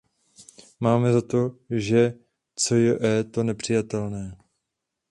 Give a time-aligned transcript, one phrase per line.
[0.79, 2.13] Máme za to, že
[2.55, 4.37] cje to nepřijatelné.